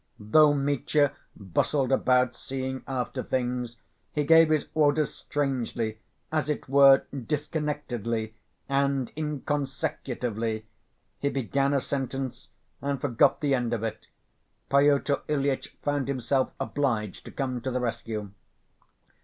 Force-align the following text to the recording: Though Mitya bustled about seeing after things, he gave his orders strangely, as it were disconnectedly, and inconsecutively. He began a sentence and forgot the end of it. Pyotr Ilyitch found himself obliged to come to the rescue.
Though 0.19 0.55
Mitya 0.55 1.11
bustled 1.37 1.91
about 1.91 2.35
seeing 2.35 2.81
after 2.87 3.21
things, 3.21 3.77
he 4.13 4.23
gave 4.23 4.49
his 4.49 4.67
orders 4.73 5.13
strangely, 5.13 5.99
as 6.31 6.49
it 6.49 6.67
were 6.67 7.03
disconnectedly, 7.15 8.33
and 8.67 9.11
inconsecutively. 9.15 10.65
He 11.19 11.29
began 11.29 11.71
a 11.75 11.81
sentence 11.81 12.47
and 12.81 12.99
forgot 12.99 13.41
the 13.41 13.53
end 13.53 13.73
of 13.75 13.83
it. 13.83 14.07
Pyotr 14.71 15.21
Ilyitch 15.27 15.77
found 15.83 16.07
himself 16.07 16.51
obliged 16.59 17.23
to 17.25 17.31
come 17.31 17.61
to 17.61 17.69
the 17.69 17.79
rescue. 17.79 18.31